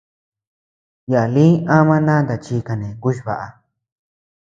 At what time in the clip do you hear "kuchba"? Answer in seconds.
3.01-3.35